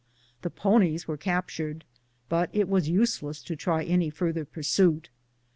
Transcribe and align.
The 0.41 0.49
ponies 0.49 1.07
were 1.07 1.15
captured, 1.15 1.85
but 2.27 2.49
it 2.53 2.67
was 2.67 2.89
useless 2.89 3.43
to 3.43 3.55
try 3.55 3.83
any 3.83 4.09
further 4.09 4.45
pursuit. 4.45 5.11